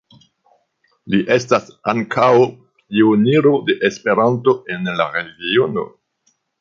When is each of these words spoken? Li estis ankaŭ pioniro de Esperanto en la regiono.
Li 1.13 1.17
estis 1.35 1.67
ankaŭ 1.93 2.31
pioniro 2.79 3.51
de 3.69 3.77
Esperanto 3.91 4.55
en 4.77 4.91
la 5.03 5.07
regiono. 5.19 5.85